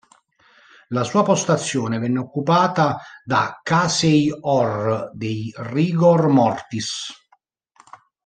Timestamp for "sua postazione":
1.03-1.99